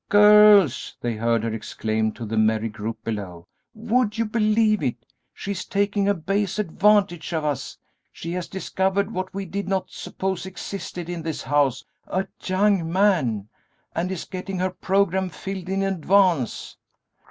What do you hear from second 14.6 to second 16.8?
programme filled in advance!"